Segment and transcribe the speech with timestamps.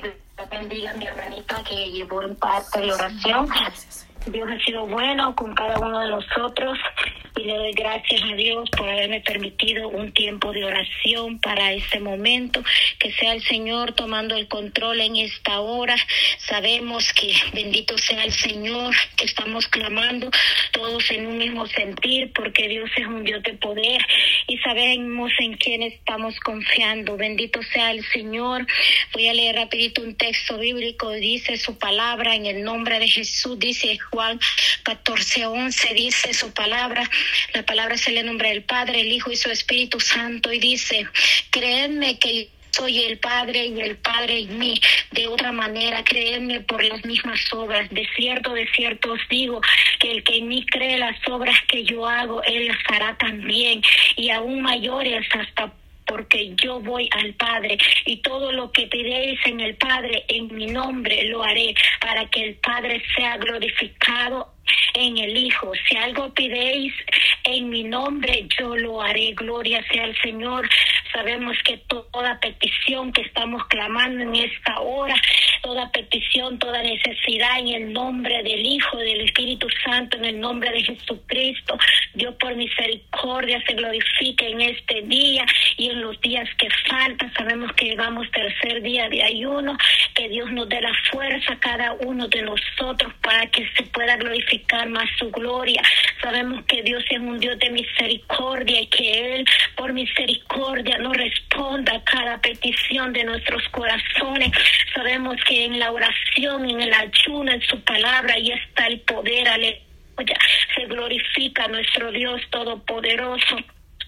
[0.00, 0.16] que
[0.50, 3.48] bendiga a mi hermanita que llevó en parte de la oración.
[4.26, 6.78] Dios ha sido bueno con cada uno de nosotros
[7.36, 12.00] y le doy gracias a Dios por haberme permitido un tiempo de oración para este
[12.00, 12.62] momento.
[12.98, 15.96] Que sea el Señor tomando el control en esta hora.
[16.38, 20.30] Sabemos que bendito sea el Señor, que estamos clamando
[20.72, 24.00] todos en un mismo sentir porque Dios es un Dios de poder
[24.46, 27.16] y sabemos en quién estamos confiando.
[27.16, 28.66] Bendito sea el Señor.
[29.12, 31.10] Voy a leer rapidito un texto bíblico.
[31.10, 33.58] Dice su palabra en el nombre de Jesús.
[33.58, 34.40] Dice Juan
[34.84, 35.94] 14, 11.
[35.94, 37.08] Dice su palabra.
[37.54, 41.06] La palabra se le nombra el Padre, el Hijo y su Espíritu Santo y dice,
[41.50, 44.80] créanme que soy el Padre y el Padre en mí.
[45.10, 47.88] De otra manera, créanme por las mismas obras.
[47.90, 49.60] De cierto, de cierto os digo
[49.98, 53.82] que el que en mí cree las obras que yo hago, él las hará también
[54.16, 55.72] y aún mayores hasta
[56.06, 60.66] porque yo voy al Padre y todo lo que pidéis en el Padre en mi
[60.66, 64.55] nombre lo haré para que el Padre sea glorificado
[64.94, 65.72] en el Hijo.
[65.88, 66.92] Si algo pidéis
[67.44, 69.32] en mi nombre, yo lo haré.
[69.34, 70.68] Gloria sea al Señor.
[71.12, 75.14] Sabemos que toda petición que estamos clamando en esta hora,
[75.62, 80.70] toda petición, toda necesidad en el nombre del Hijo, del Espíritu Santo, en el nombre
[80.70, 81.78] de Jesucristo,
[82.14, 85.44] Dios por misericordia se glorifique en este día
[85.76, 87.32] y en los días que faltan.
[87.34, 89.76] Sabemos que llevamos tercer día de ayuno,
[90.14, 94.16] que Dios nos dé la fuerza a cada uno de nosotros para que se pueda
[94.16, 95.82] glorificar más su gloria.
[96.22, 101.96] Sabemos que Dios es un Dios de misericordia y que Él por misericordia nos responda
[101.96, 104.50] a cada petición de nuestros corazones.
[104.94, 109.48] Sabemos que en la oración, en el ayuno, en su palabra, ahí está el poder,
[109.48, 110.38] aleluya.
[110.74, 113.56] Se glorifica nuestro Dios Todopoderoso.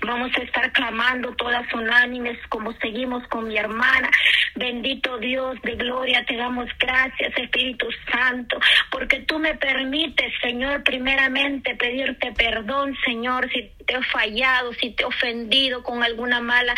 [0.00, 4.10] Vamos a estar clamando todas unánimes como seguimos con mi hermana.
[4.54, 8.58] Bendito Dios de gloria, te damos gracias Espíritu Santo,
[8.90, 15.02] porque tú me permites, Señor, primeramente pedirte perdón, Señor, si te he fallado, si te
[15.02, 16.74] he ofendido con alguna mala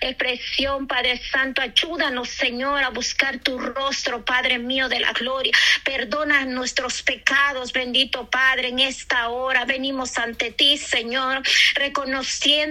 [0.00, 5.52] expresión, Padre Santo, ayúdanos, Señor, a buscar tu rostro, Padre mío de la gloria.
[5.84, 11.42] Perdona nuestros pecados, bendito Padre, en esta hora venimos ante ti, Señor,
[11.74, 12.63] reconociendo,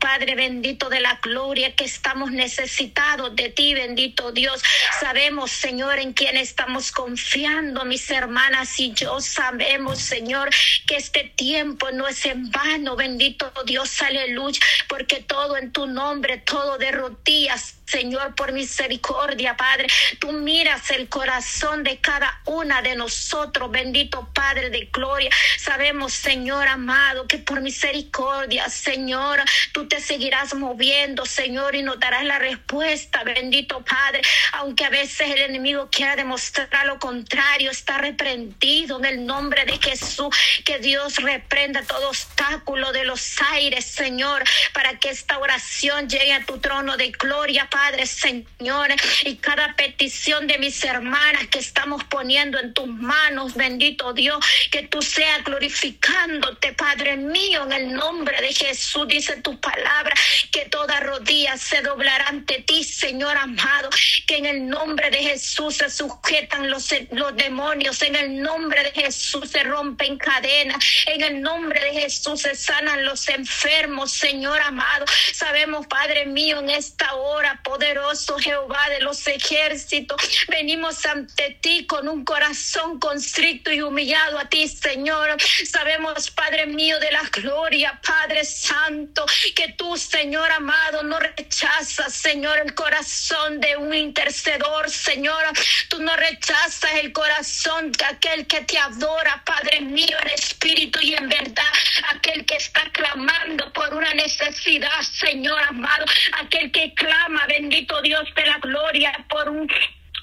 [0.00, 4.62] Padre bendito de la gloria, que estamos necesitados de ti, bendito Dios.
[5.00, 10.50] Sabemos, Señor, en quién estamos confiando, mis hermanas y yo sabemos, Señor,
[10.86, 16.38] que este tiempo no es en vano, bendito Dios, aleluya, porque todo en tu nombre,
[16.38, 19.86] todo de rodillas Señor, por misericordia, Padre.
[20.18, 25.30] Tú miras el corazón de cada una de nosotros, bendito Padre de gloria.
[25.56, 29.35] Sabemos, Señor amado, que por misericordia, Señor,
[29.72, 34.22] tú te seguirás moviendo, Señor, y nos darás la respuesta, bendito Padre.
[34.52, 39.78] Aunque a veces el enemigo quiera demostrar lo contrario, está reprendido en el nombre de
[39.78, 40.34] Jesús.
[40.64, 46.44] Que Dios reprenda todo obstáculo de los aires, Señor, para que esta oración llegue a
[46.44, 48.88] tu trono de gloria, Padre, Señor,
[49.22, 54.82] y cada petición de mis hermanas que estamos poniendo en tus manos, bendito Dios, que
[54.82, 60.14] tú seas glorificándote, Padre mío, en el nombre de Jesús, dice tu palabra,
[60.52, 63.90] que toda rodilla se doblará ante ti, Señor amado,
[64.26, 68.92] que en el nombre de Jesús se sujetan los, los demonios, en el nombre de
[68.92, 75.04] Jesús se rompen cadenas, en el nombre de Jesús se sanan los enfermos, Señor amado.
[75.32, 80.20] Sabemos, Padre mío, en esta hora, poderoso Jehová de los ejércitos.
[80.48, 85.36] Venimos ante ti con un corazón constricto y humillado a ti, Señor.
[85.68, 89.15] Sabemos, Padre mío de la gloria, Padre Santo,
[89.54, 95.44] que tú, Señor amado, no rechazas, Señor, el corazón de un intercedor, Señor.
[95.88, 101.14] Tú no rechazas el corazón de aquel que te adora, Padre mío, en espíritu y
[101.14, 101.72] en verdad.
[102.14, 106.04] Aquel que está clamando por una necesidad, Señor amado.
[106.40, 109.68] Aquel que clama, bendito Dios de la gloria, por un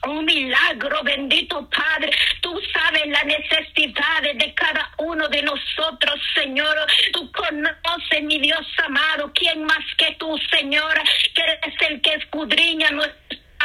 [0.08, 2.11] un milagro, bendito Padre.
[2.41, 6.76] Tú sabes las necesidades de cada uno de nosotros, Señor.
[7.11, 10.94] Tú conoces, mi Dios amado, quién más que tú, Señor,
[11.34, 12.90] que eres el que escudriña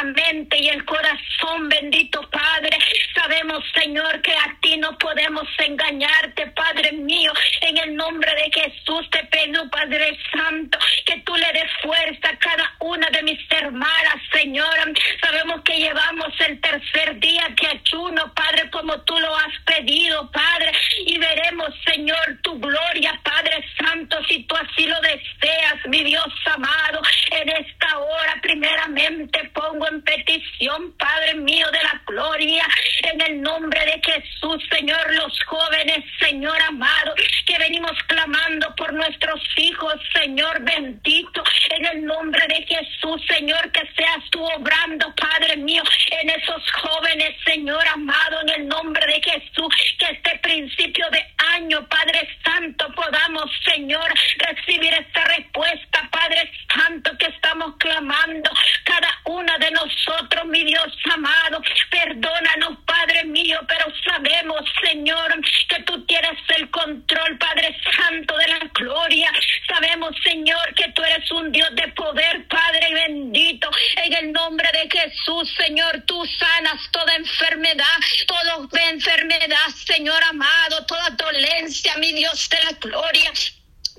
[0.03, 2.77] mente y el corazón, bendito Padre.
[3.13, 7.31] Sabemos, Señor, que a ti no podemos engañarte, Padre mío.
[7.61, 12.37] En el nombre de Jesús te pido, Padre Santo, que tú le des fuerza a
[12.37, 14.93] cada una de mis hermanas, Señor.
[15.21, 20.71] Sabemos que llevamos el tercer día que ayuno, Padre, como tú lo has pedido, Padre.
[21.05, 27.01] Y veremos, Señor, tu gloria, Padre Santo, si tú así lo deseas, mi Dios amado.
[27.31, 29.48] En esta hora, primeramente,
[29.87, 32.65] en petición Padre mío de la gloria,
[33.11, 37.13] en el nombre de Jesús, Señor, los jóvenes, Señor amado,
[37.45, 43.81] que venimos clamando por nuestros hijos, Señor bendito, en el nombre de Jesús, Señor, que
[43.95, 45.83] seas tú obrando, Padre mío,
[46.21, 51.87] en esos jóvenes, Señor amado, en el nombre de Jesús, que este principio de año,
[51.87, 58.49] Padre Santo, podamos, Señor, recibir esta respuesta, Padre Santo, que estamos clamando
[58.83, 61.61] cada una de nosotros, mi Dios amado.
[61.89, 65.35] Perdónanos, Padre mío, pero sabemos, Señor,
[65.67, 69.31] que tú tienes el control, Padre Santo de la gloria.
[69.67, 73.69] Sabemos, Señor, que tú eres un Dios de poder, Padre bendito.
[74.03, 77.85] En el nombre de Jesús, Señor, tú sanas toda enfermedad,
[78.27, 83.31] toda enfermedad, Señor amado, toda dolencia, mi Dios de la gloria.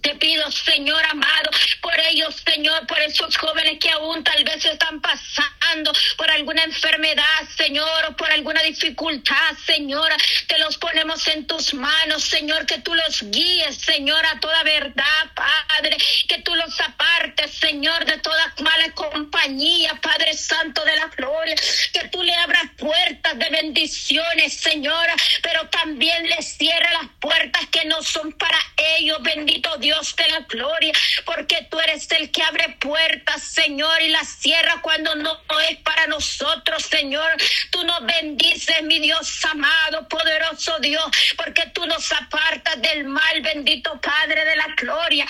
[0.03, 1.51] Te pido, Señor amado,
[1.83, 7.25] por ellos, Señor, por esos jóvenes que aún tal vez están pasando por alguna enfermedad,
[7.57, 10.11] Señor, o por alguna dificultad, Señor.
[10.47, 15.33] Te los ponemos en tus manos, Señor, que tú los guíes, Señor, a toda verdad,
[15.35, 15.97] Padre,
[16.29, 21.57] que tú los apartes, Señor, de toda mala compañía, Padre Santo de la gloria,
[21.93, 27.85] que tú le abras puertas de bendiciones, Señora, pero también les cierre las puertas que
[27.85, 28.59] no son para
[28.99, 30.15] ellos, bendito Dios.
[30.17, 30.93] De la gloria,
[31.25, 35.39] porque tú eres el que abre puertas, Señor, y las cierra cuando no
[35.69, 37.31] es para nosotros, Señor.
[37.71, 41.05] Tú nos bendices, mi Dios amado, poderoso Dios,
[41.37, 45.27] porque tú nos apartas del mal, bendito Padre de la gloria.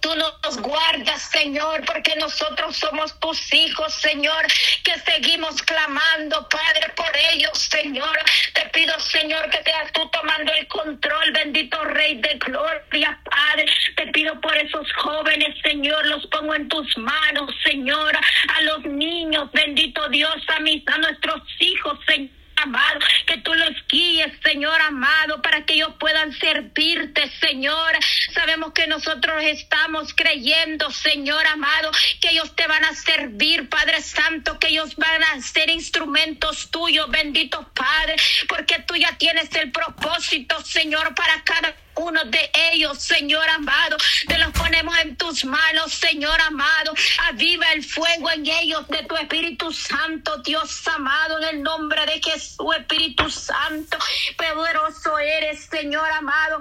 [0.00, 4.46] Tú nos guardas, Señor, porque nosotros somos tus hijos, Señor,
[4.82, 8.18] que seguimos clamando, Padre, por ellos, Señor.
[8.54, 13.66] Te pido, Señor, que seas tú tomando el control, bendito Rey de Gloria, Padre.
[13.96, 18.16] Te pido por esos jóvenes, Señor, los pongo en tus manos, Señor.
[18.16, 23.70] A los niños, bendito Dios, a, mis, a nuestros hijos, Señor amado, que tú los
[23.88, 27.92] guíes, Señor amado, para que ellos puedan servirte, Señor.
[28.32, 34.58] Sabemos que nosotros estamos creyendo, Señor amado, que ellos te van a servir, Padre Santo,
[34.58, 38.16] que ellos van a ser instrumentos tuyos, bendito Padre,
[38.48, 43.96] porque tú ya tienes el propósito, Señor, para cada uno de ellos, Señor amado.
[44.26, 46.94] Te los ponemos en tus manos, Señor amado.
[47.28, 52.20] Aviva el fuego en ellos de tu Espíritu Santo, Dios amado, en el nombre de
[52.22, 53.98] Jesús, Espíritu Santo.
[54.36, 56.60] Poderoso eres, Señor amado.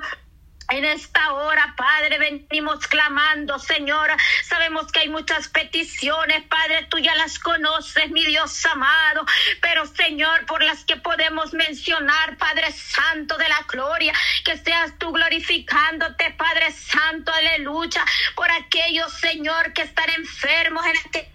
[0.71, 4.09] En esta hora, Padre, venimos clamando, Señor.
[4.45, 9.25] Sabemos que hay muchas peticiones, Padre, tú ya las conoces, mi Dios amado.
[9.61, 14.13] Pero, Señor, por las que podemos mencionar, Padre Santo de la gloria,
[14.45, 18.05] que seas tú glorificándote, Padre Santo, aleluya.
[18.33, 21.30] Por aquellos, Señor, que están enfermos en aquel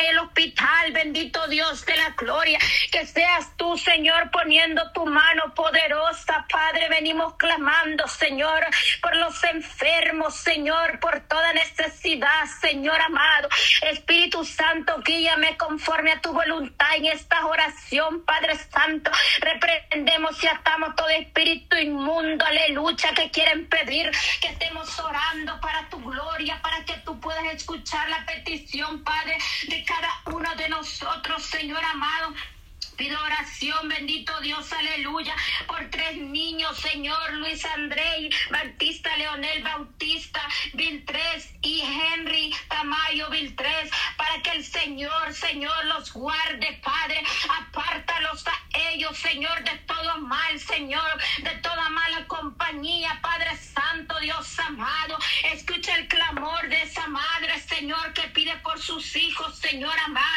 [0.86, 2.58] hospital, bendito Dios de la gloria.
[2.90, 6.88] Que seas tú, Señor, poniendo tu mano poderosa, Padre.
[6.88, 8.66] Venimos clamando, Señor,
[9.00, 13.48] por los enfermos, Señor, por toda necesidad, Señor amado.
[13.82, 19.10] Espíritu Santo, guíame conforme a tu voluntad en esta oración, Padre Santo.
[19.40, 24.10] Reprendemos y atamos todo espíritu inmundo, aleluya, que quieren pedir
[24.40, 29.38] que estemos orando para tu gloria, para que tú puedas escuchar la petición, Padre,
[29.68, 32.34] de cada uno de nosotros, Señor amado.
[32.96, 35.34] Pido oración, bendito Dios, aleluya,
[35.67, 40.41] por tres niños, Señor, Luis André, Bautista, Leonel Bautista,
[40.72, 47.22] Viltres y Henry Tamayo Viltres, para que el Señor, Señor, los guarde, Padre,
[47.60, 48.53] apártalos a
[48.93, 55.19] ellos, Señor, de todo mal, Señor, de toda mala compañía, Padre Santo, Dios amado,
[55.53, 60.35] escucha el clamor de esa madre, Señor, que pide por sus hijos, Señor amado,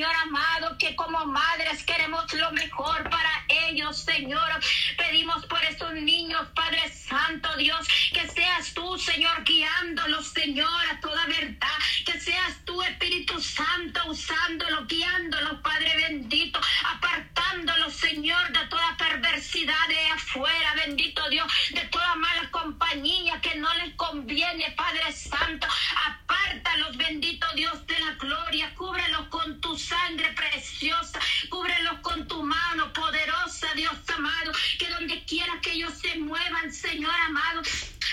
[0.00, 4.48] Señor amado, que como madres queremos lo mejor para ellos, Señor.
[4.96, 11.26] Pedimos por esos niños, Padre Santo, Dios, que seas tú, Señor, guiándolos, Señor, a toda
[11.26, 11.78] verdad.
[12.06, 16.58] Que seas tú, Espíritu Santo, usándolos, guiándolos, Padre bendito,
[16.94, 23.68] apartándolos, Señor, de toda perversidad de afuera, bendito Dios, de toda mala compañía que no
[23.74, 25.66] les conviene, Padre Santo.
[26.06, 33.72] Apártalos, bendito Dios de la gloria, cúbrelos con sangre preciosa Cúbrelos con tu mano poderosa,
[33.74, 34.52] Dios amado.
[34.78, 37.62] Que donde quiera que ellos se muevan, Señor amado,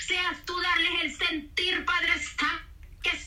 [0.07, 2.67] seas tú darles el sentir, Padre Santo
[3.03, 3.17] que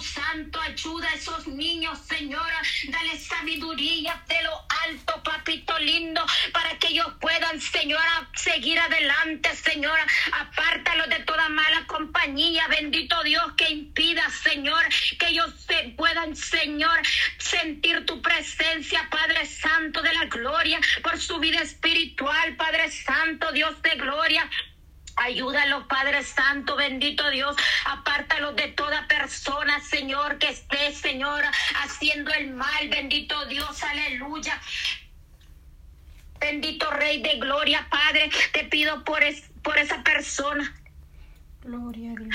[0.00, 2.62] Santo, ayuda a esos niños, Señora.
[2.88, 10.06] Dale sabiduría de lo alto, papito lindo, para que ellos puedan, Señora, seguir adelante, Señora.
[10.32, 14.84] Apártalo de toda mala compañía, bendito Dios, que impida, Señor,
[15.18, 17.00] que ellos se puedan, Señor,
[17.38, 19.46] sentir tu presencia, Padre
[19.90, 24.48] De la gloria, por su vida espiritual, Padre Santo, Dios de gloria.
[25.16, 27.56] Ayúdalo, Padre Santo, bendito Dios.
[27.84, 31.42] Apártalo de toda persona, Señor, que esté, Señor,
[31.82, 32.88] haciendo el mal.
[32.88, 34.60] Bendito Dios, aleluya.
[36.38, 39.20] Bendito Rey de Gloria, Padre, te pido por,
[39.62, 40.79] por esa persona
[41.62, 42.34] Gloria a Dios.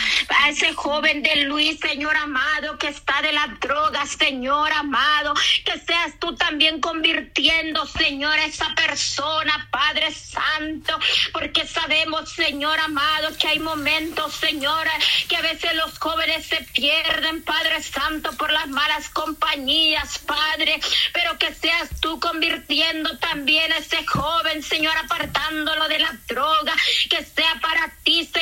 [0.49, 5.33] Ese joven de Luis, Señor amado, que está de las drogas, Señor amado,
[5.65, 10.99] que seas tú también convirtiendo, Señor, a esa persona, Padre Santo,
[11.33, 14.87] porque sabemos, Señor amado, que hay momentos, Señor,
[15.27, 20.79] que a veces los jóvenes se pierden, Padre Santo, por las malas compañías, Padre,
[21.13, 26.75] pero que seas tú convirtiendo también a ese joven, Señor, apartándolo de la droga,
[27.09, 27.25] que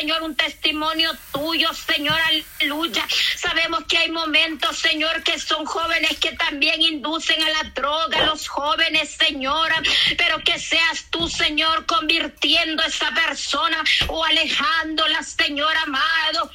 [0.04, 2.20] Señor, un testimonio tuyo, Señor,
[2.60, 3.08] aleluya.
[3.38, 8.50] Sabemos que hay momentos, Señor, que son jóvenes que también inducen a la droga, los
[8.50, 9.82] jóvenes, Señora,
[10.18, 16.52] pero que seas tú, Señor, convirtiendo a esa persona o alejándola, Señor amado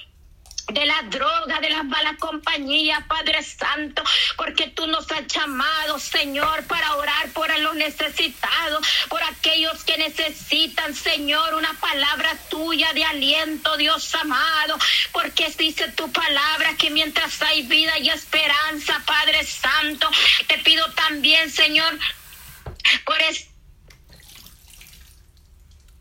[0.69, 4.03] de la droga, de las malas compañías, Padre Santo,
[4.37, 10.95] porque tú nos has llamado, Señor, para orar por los necesitados, por aquellos que necesitan,
[10.95, 14.77] Señor, una palabra tuya de aliento, Dios amado,
[15.13, 20.09] porque dice tu palabra que mientras hay vida y esperanza, Padre Santo,
[20.47, 21.99] te pido también, Señor,
[23.05, 23.49] por este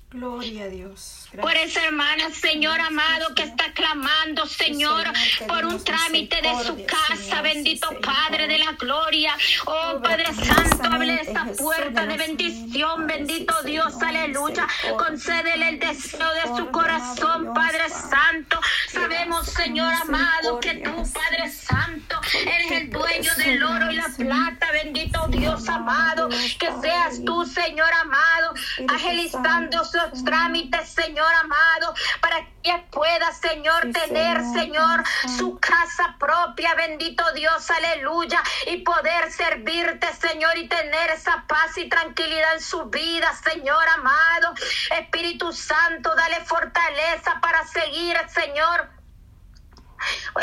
[0.09, 5.05] Gloria a Dios por esa hermana, Señor amado, que está clamando, Señor,
[5.47, 7.41] por un trámite de su casa.
[7.41, 9.35] Bendito Padre de la gloria.
[9.65, 13.07] Oh Padre Santo, hable de esta puerta de bendición.
[13.07, 14.67] Bendito Dios, aleluya.
[14.97, 18.59] Concédele el deseo de su corazón, Padre Santo.
[18.89, 24.71] Sabemos, Señor amado, que tú, Padre Santo, eres el dueño del oro y la plata.
[24.71, 28.53] Bendito Dios amado, que seas tú, Señor amado,
[28.87, 35.03] agilizando esos trámites, Señor Señor amado, para que pueda, Señor, tener, Señor,
[35.37, 41.89] su casa propia, bendito Dios, aleluya, y poder servirte, Señor, y tener esa paz y
[41.89, 44.53] tranquilidad en su vida, Señor amado.
[44.97, 48.96] Espíritu Santo, dale fortaleza para seguir, Señor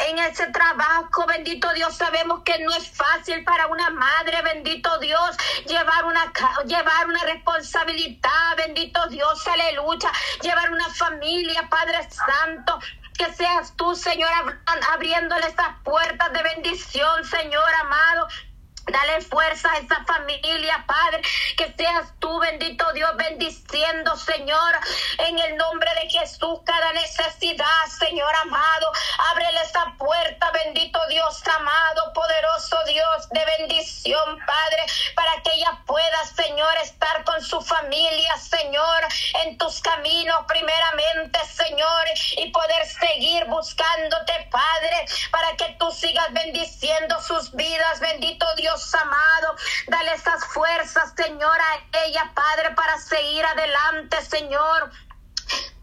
[0.08, 5.36] en ese trabajo, bendito Dios, sabemos que no es fácil para una madre, bendito Dios,
[5.66, 6.32] llevar una,
[6.66, 10.10] llevar una responsabilidad, bendito Dios, aleluya,
[10.42, 12.78] llevar una familia, Padre Santo,
[13.16, 14.30] que seas tú, Señor,
[14.92, 18.28] abriéndole estas puertas de bendición, Señor amado.
[18.86, 21.22] Dale fuerza a esa familia, Padre,
[21.56, 24.78] que seas tú, bendito Dios, bendiciendo, Señor,
[25.18, 28.92] en el nombre de Jesús, cada necesidad, Señor amado.
[29.32, 36.24] Ábrele esa puerta, bendito Dios amado, poderoso Dios de bendición, Padre, para que ella pueda,
[36.36, 39.02] Señor, estar con su familia, Señor,
[39.44, 42.04] en tus caminos, primeramente, Señor,
[42.36, 49.56] y poder seguir buscándote, Padre, para que tú sigas bendiciendo sus vidas, bendito Dios amado.
[49.88, 54.90] Dale esas fuerzas, Señor, a ella, Padre, para seguir adelante, Señor.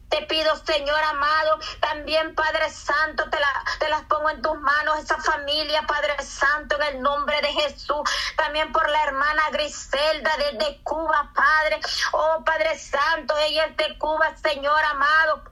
[0.10, 5.00] Te pido, Señor amado, también Padre Santo, te, la, te, las pongo en tus manos,
[5.00, 8.02] esa familia, Padre Santo, en el nombre de Jesús.
[8.36, 11.80] También por la hermana Griselda desde Cuba, Padre.
[12.12, 15.44] Oh, Padre Santo, ella es de Cuba, Señor amado.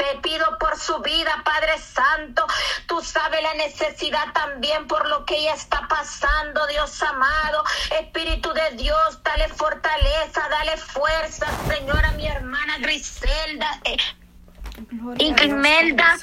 [0.00, 2.46] Te pido por su vida, Padre Santo.
[2.86, 7.62] Tú sabes la necesidad también por lo que ella está pasando, Dios amado.
[8.00, 13.78] Espíritu de Dios, dale fortaleza, dale fuerza, Señora, mi hermana Griselda.
[13.84, 13.98] Eh,
[15.18, 16.16] Imelda,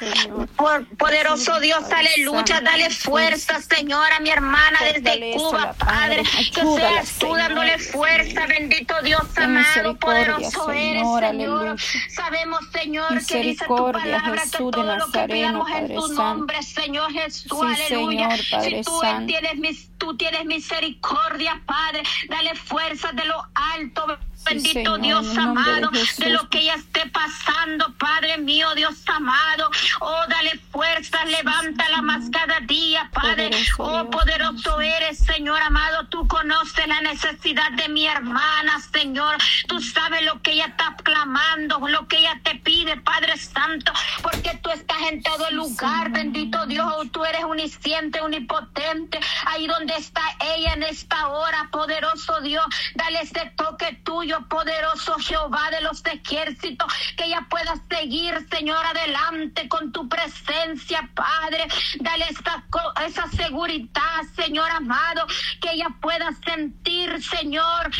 [0.56, 7.36] por poderoso Dios, aleluya, dale fuerza, Señora, mi hermana desde Cuba, Padre, que seas tú
[7.36, 11.76] dándole fuerza, bendito Dios amado, poderoso eres, Señor.
[12.10, 17.12] Sabemos, Señor, que dice tu palabra que todo lo que pidamos en tu nombre, Señor
[17.12, 18.38] Jesús, aleluya.
[18.38, 24.18] Si tú tienes, tú tienes misericordia, Padre, dale fuerza de lo alto
[24.50, 29.70] bendito Dios amado, de, lo que ella esté pasando, Padre mío, Dios amado.
[30.00, 33.52] Oh, dale fuerza, levántala más cada día, Padre.
[33.78, 36.08] oh, poderoso eres, Señor amado.
[36.08, 39.38] Tú conoces la necesidad de mi hermana, Señor.
[39.68, 44.60] Tú sabes lo que ella está clamando, lo que ella te pide, Padre Santo, porque
[44.62, 47.12] tú estás en todo lugar, bendito Dios.
[47.12, 49.20] Tú eres unisciente, unipotente.
[49.46, 50.22] Ahí donde está
[50.56, 52.66] ella en esta hora, poderoso Dios.
[52.96, 59.68] Dale ese toque tuyo, poderoso Jehová de los ejércitos, que ella pueda seguir, Señor, adelante
[59.68, 61.68] con tu presencia, Padre.
[62.00, 62.64] Dale esa,
[63.06, 65.26] esa seguridad, Señor amado,
[65.62, 67.92] que ella pueda sentir, Señor,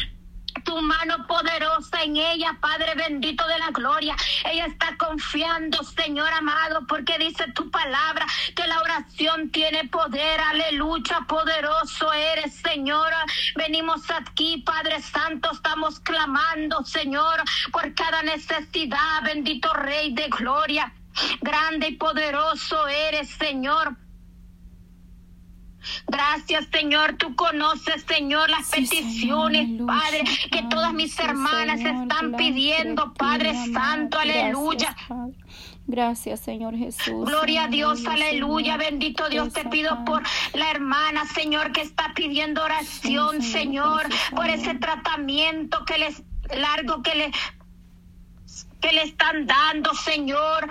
[0.68, 4.18] tu mano poderosa en ella, Padre bendito de la gloria.
[4.44, 10.42] Ella está confiando, Señor amado, porque dice tu palabra que la oración tiene poder.
[10.42, 13.14] Aleluya, poderoso eres, Señor.
[13.56, 19.24] Venimos aquí, Padre Santo, estamos clamando, Señor, por cada necesidad.
[19.24, 20.92] Bendito Rey de gloria.
[21.40, 23.96] Grande y poderoso eres, Señor.
[26.08, 27.18] Gracias, Señor.
[27.18, 34.20] Tú conoces, Señor, las peticiones, Padre, que todas mis hermanas están pidiendo, Padre Santo.
[34.20, 34.96] Aleluya.
[35.88, 37.26] Gracias, Señor Jesús.
[37.26, 38.76] Gloria a Dios, aleluya.
[38.76, 40.22] Bendito Dios, te pido por
[40.54, 44.04] la hermana, Señor, que está pidiendo oración, Señor,
[44.36, 46.24] por ese tratamiento que les
[46.56, 47.32] largo que le
[48.82, 50.70] que le están dando, Señor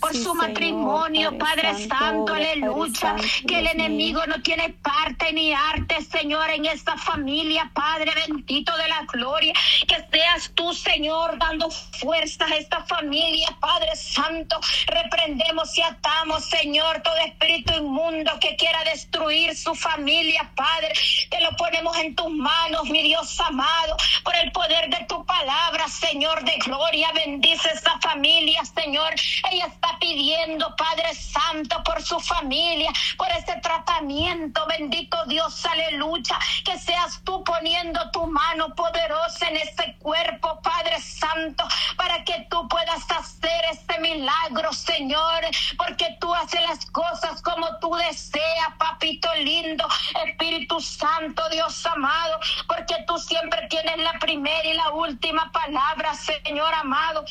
[0.00, 3.16] por su matrimonio, Padre, Santo, aleluya.
[3.46, 8.88] que el enemigo no tiene parte ni arte, Señor, en esta familia, Padre bendito de
[8.88, 9.52] la gloria.
[9.86, 14.58] Que seas tú, Señor, dando fuerzas a esta familia, Padre Santo.
[14.86, 20.92] Reprendemos y atamos, Señor, todo espíritu inmundo que quiera destruir su familia, Padre.
[21.30, 25.88] Te lo ponemos en tus manos, mi Dios amado, por el poder de tu palabra,
[25.88, 27.12] Señor de gloria.
[27.12, 29.14] Bendice esta familia, Señor.
[29.50, 34.66] Ella está pidiendo, Padre Santo, por su familia, por este tratamiento.
[34.66, 36.38] Bendito Dios, aleluya.
[36.64, 41.64] Que seas tú poniendo tu mano poderosa en este cuerpo, Padre Santo,
[41.96, 45.44] para que tú puedas hacer este milagro, Señor.
[45.76, 49.86] Porque tú haces las cosas como tú deseas, papito lindo,
[50.26, 52.40] Espíritu Santo, Dios amado.
[52.66, 57.24] Porque tú siempre tienes la primera y la última palabra, Señor amado.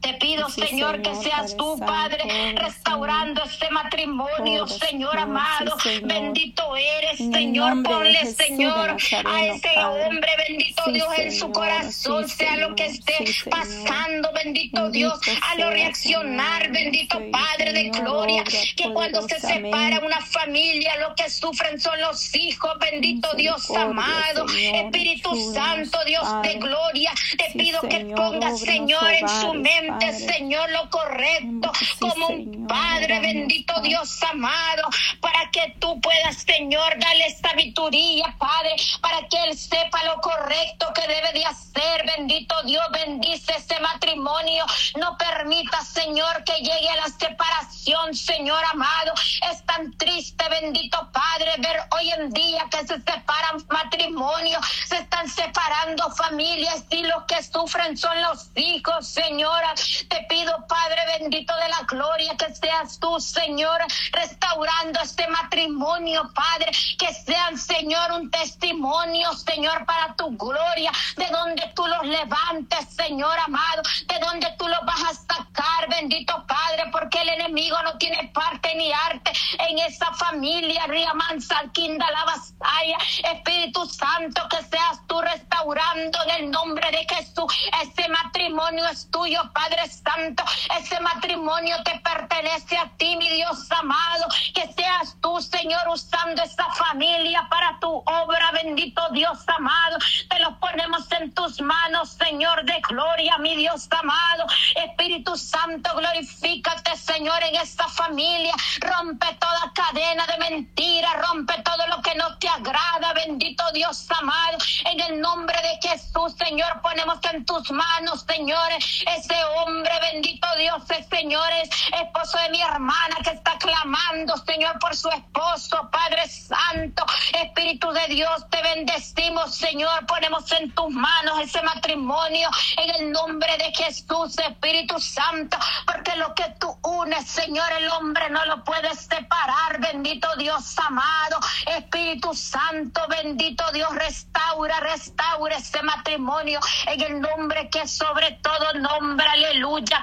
[0.00, 5.76] Te pido, Señor, que seas tú, Padre, restaurando este matrimonio, Señor amado.
[6.04, 7.82] Bendito eres, Señor.
[7.82, 14.30] Ponle, Señor, a ese hombre, bendito Dios, en su corazón, sea lo que esté pasando,
[14.32, 20.96] bendito Dios, a lo reaccionar, bendito Padre de gloria, que cuando se separa una familia,
[20.96, 27.58] lo que sufren son los hijos, bendito Dios amado, Espíritu Santo, Dios de gloria, te
[27.58, 34.22] pido que pongas, Señor, en su mente Señor, lo correcto, como un Padre bendito Dios
[34.22, 34.88] amado,
[35.20, 41.06] para que tú puedas, Señor, darle sabiduría, Padre, para que Él sepa lo correcto que
[41.06, 42.06] debe de hacer.
[42.16, 44.64] Bendito Dios, bendice ese matrimonio.
[44.98, 49.12] No permita, Señor, que llegue a la separación, Señor amado.
[49.50, 55.28] Es tan triste, bendito Padre, ver hoy en día que se separan matrimonios, se están
[55.28, 59.74] separando familias y los que sufren son los hijos, Señora.
[60.08, 63.80] Te pido, Padre bendito de la gloria, que seas tú, Señor,
[64.12, 71.72] restaurando este matrimonio, Padre, que sean, Señor, un testimonio, Señor, para tu gloria, de donde
[71.74, 77.20] tú los levantes, Señor amado, de donde tú los vas a sacar, bendito Padre, porque
[77.22, 82.98] el enemigo no tiene parte ni arte en esa familia, Riaman Salquinda, la Basaya,
[83.32, 87.46] Espíritu Santo, que seas tú restaurando en el nombre de Jesús.
[87.82, 90.44] Ese matrimonio es tuyo, Padre Santo.
[90.78, 94.26] Ese matrimonio te pertenece a ti, mi Dios amado.
[94.54, 99.98] Que seas tú, Señor, usando esa familia para tu obra, bendito Dios amado.
[100.28, 104.46] Te lo ponemos en tus manos, Señor de gloria, mi Dios amado.
[104.74, 108.54] Espíritu Santo, glorifícate, Señor, en esta familia.
[108.80, 114.58] Rompe toda cadena de mentira, rompe todo lo que no te agrada, bendito Dios amado.
[114.86, 120.82] En el nombre de Jesús, Señor, ponemos en tus manos, Señor, ese hombre bendito Dios,
[121.10, 121.68] señores,
[122.00, 128.06] esposo de mi hermana que está clamando, Señor, por su esposo, Padre Santo, Espíritu de
[128.08, 134.38] Dios, te bendecimos, Señor, ponemos en tus manos ese matrimonio en el nombre de Jesús,
[134.38, 139.78] Espíritu Santo, porque lo que tú unes, Señor, el hombre no lo puede separar.
[139.80, 147.86] Bendito Dios amado, Espíritu Santo, bendito Dios, restaura, restaura ese matrimonio en el nombre que
[147.86, 150.02] sobre todo nombre, aleluya.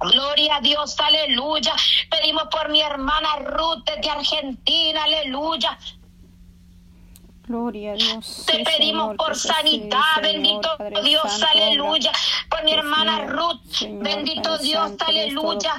[0.00, 1.74] Gloria a Dios, aleluya.
[2.10, 5.78] Pedimos por mi hermana Ruth de Argentina, aleluya.
[7.46, 8.44] Gloria a Dios.
[8.46, 12.10] Te pedimos por sanidad, bendito Dios, aleluya.
[12.48, 13.60] Por mi hermana Ruth,
[14.00, 15.74] bendito Dios, aleluya.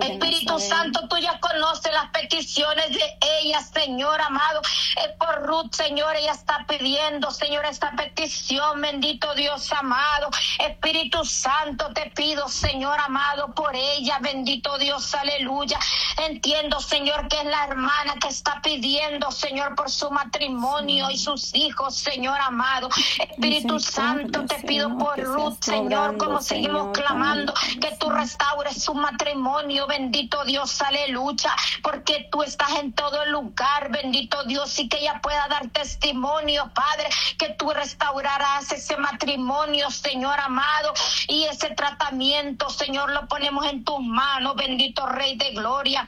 [0.00, 4.62] Espíritu Santo, tú ya conoces las peticiones de ella, Señor amado.
[4.96, 10.30] Es por Ruth, Señor, ella está pidiendo, Señor, esta petición, bendito Dios amado.
[10.58, 15.78] Espíritu Santo, te pido, Señor amado, por ella, bendito Dios, aleluya.
[16.16, 21.54] Entiendo, Señor, que es la hermana que está pidiendo, Señor, por su matrimonio y sus
[21.54, 22.88] hijos, Señor amado.
[23.18, 29.86] Espíritu Santo, te pido por Ruth, Señor, como seguimos clamando, que tú restaures su matrimonio,
[29.88, 31.50] bendito Dios, aleluya,
[31.82, 37.08] porque tú estás en todo lugar, bendito Dios, y que ella pueda dar testimonio, Padre,
[37.38, 40.94] que tú restaurarás ese matrimonio, Señor amado,
[41.26, 46.06] y ese tratamiento, Señor, lo ponemos en tus manos, bendito Rey de Gloria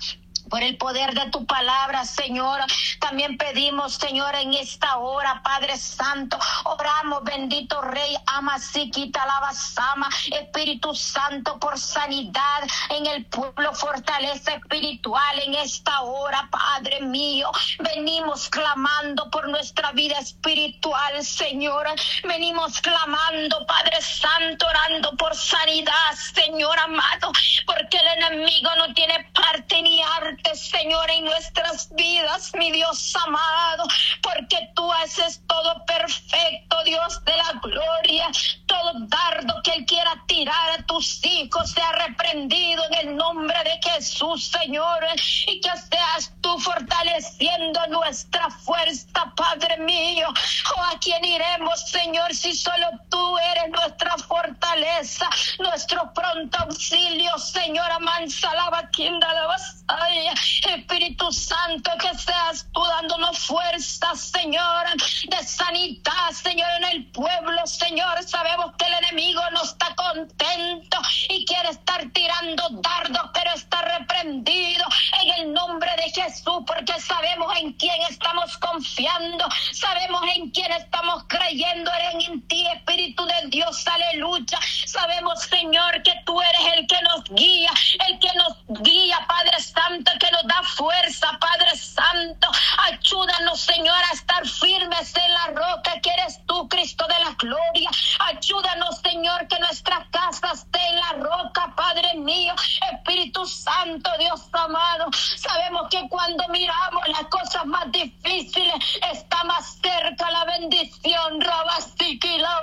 [0.48, 2.61] por el poder de tu palabra, Señor.
[3.00, 11.58] También pedimos, Señor, en esta hora, Padre Santo, oramos, bendito Rey, Amasiquita, Lavasama, Espíritu Santo,
[11.58, 17.50] por sanidad en el pueblo, fortaleza espiritual en esta hora, Padre mío.
[17.78, 21.87] Venimos clamando por nuestra vida espiritual, Señor.
[22.24, 27.32] Venimos clamando, Padre Santo, orando por sanidad, Señor amado,
[27.66, 33.85] porque el enemigo no tiene parte ni arte Señor, en nuestras vidas, mi Dios amado,
[34.22, 38.29] porque tú haces todo perfecto, Dios de la gloria.
[38.66, 43.90] Todo dardo que Él quiera tirar a tus hijos sea reprendido en el nombre de
[43.90, 45.05] Jesús, Señor,
[45.46, 50.29] y que seas tú fortaleciendo nuestra fuerza, Padre mío.
[50.77, 57.90] ¿O a quién iremos, Señor, si solo tú eres nuestra fortaleza, nuestro pronto auxilio, Señor,
[57.90, 60.27] amansa la vaquinda la vasalla.
[60.28, 64.86] Espíritu Santo, que seas tú dándonos fuerza, Señor,
[65.28, 68.22] de sanidad, Señor, en el pueblo, Señor.
[68.24, 74.84] Sabemos que el enemigo no está contento y quiere estar tirando dardos, pero está reprendido
[75.22, 81.24] en el nombre de Jesús, porque sabemos en quién estamos confiando, sabemos en quién estamos
[81.28, 84.58] creyendo en, en ti, Espíritu de Dios, aleluya.
[84.86, 87.70] Sabemos, Señor, que tú eres el que nos guía,
[88.08, 92.48] el que nos guía, Padre Santo, que nos da fuerza, Padre Santo.
[92.90, 97.90] Ayúdanos, Señor, a estar firmes en la roca que eres tú, Cristo de la gloria.
[98.26, 102.54] Ayúdanos, Señor, que nuestra casa esté en la roca, Padre mío.
[102.92, 105.07] Espíritu Santo, Dios amado.
[105.37, 108.74] Sabemos que cuando miramos las cosas más difíciles,
[109.12, 111.40] está más cerca la bendición.
[111.40, 112.59] Rabasiki, la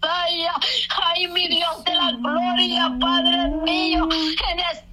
[0.00, 4.08] Ay, mi Dios de la gloria, Padre mío.
[4.50, 4.87] En esta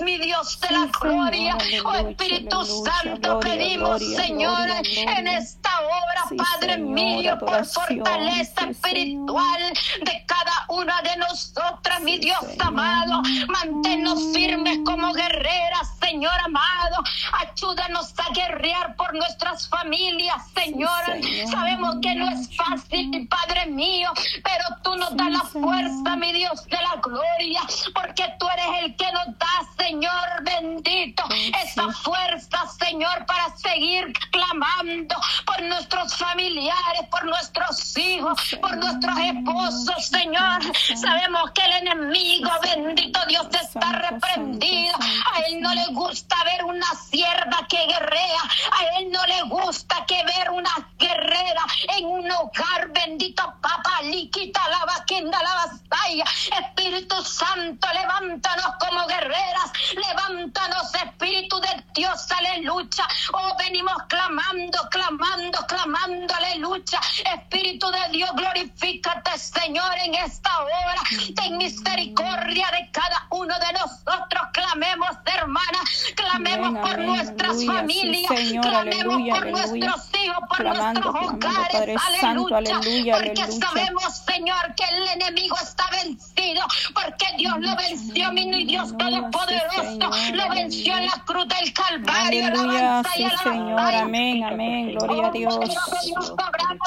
[0.00, 1.56] mi Dios de la gloria.
[1.84, 9.72] Oh Espíritu Santo, pedimos, Señor, en esta hora, Padre mío, por fortaleza espiritual
[10.04, 13.22] de cada una de nosotras, mi Dios amado.
[13.48, 17.02] Manténnos firmes como guerreras, Señor amado.
[17.32, 21.02] Ayúdanos a guerrear por nuestras familias, Señor.
[21.50, 24.10] Sabemos que no es fácil, Padre mío,
[24.42, 27.60] pero tú nos das la fuerza, mi Dios de la gloria,
[27.94, 31.22] porque tú eres el que nos da, Señor bendito,
[31.62, 35.14] esa fuerza, Señor, para seguir clamando
[35.46, 40.61] por nuestros familiares, por nuestros hijos, por nuestros esposos, Señor.
[40.96, 44.94] Sabemos que el enemigo, bendito Dios, está reprendido.
[45.32, 48.42] A él no le gusta ver una sierva que guerrea.
[48.72, 51.64] A él no le gusta que ver una guerrera
[51.96, 56.24] en un hogar, bendito Papá, liquita la vaquinda, la batalla.
[56.60, 59.72] Espíritu Santo, levántanos como guerreras.
[59.94, 63.06] Levántanos, Espíritu de Dios, aleluya.
[63.32, 67.00] Oh, venimos clamando clamando, clamando, clamando, aleluya.
[67.34, 71.02] Espíritu de Dios, glorifícate, Señor, en esta hora.
[71.36, 74.42] Ten misericordia de cada uno de nosotros.
[74.52, 75.78] Clamemos, hermana,
[76.14, 77.58] clamemos por nuestras aleluya.
[77.62, 79.66] Sí, familias, Señor, clamemos aleluya, por aleluya.
[79.66, 85.56] nuestros hijos, por Clamando, nuestros hogares, Padre Santo, aleluya, porque sabemos, Señor, que el enemigo
[85.62, 86.62] está vencido,
[86.94, 92.46] porque Dios lo venció, mi Dios todopoderoso, sí, lo venció en la cruz del Calvario,
[92.46, 93.26] Aleluya, sí.
[93.42, 95.54] Señor, amén, amén, gloria a Oh, Dios.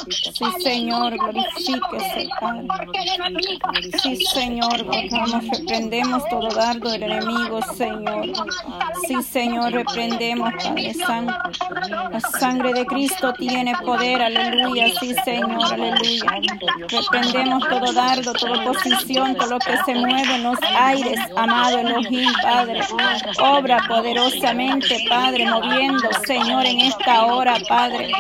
[0.09, 2.67] Sí, Señor, glorifíquese, Padre.
[4.01, 8.27] Sí, Señor, bajamos, reprendemos todo dardo del enemigo, Señor.
[9.07, 11.33] Sí, Señor, reprendemos, Padre Santo.
[12.11, 16.41] La sangre de Cristo tiene poder, aleluya, sí, Señor, aleluya.
[16.89, 22.31] Reprendemos todo dardo, toda posición, todo lo que se mueve en los aires, amado Elohim,
[22.41, 22.81] Padre.
[23.39, 28.11] Obra poderosamente, Padre, moviendo, Señor, en esta hora, Padre.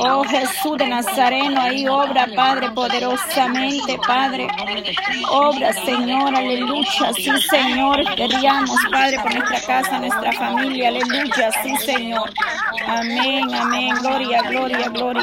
[0.00, 4.48] Oh Jesús de Nazareno, ahí obra, Padre, poderosamente, Padre.
[5.30, 8.04] Obra, Señor, aleluya, sí, Señor.
[8.16, 12.32] Queríamos, Padre, por nuestra casa, nuestra familia, aleluya, sí, Señor.
[12.86, 15.22] Amén, amén, gloria, gloria, gloria.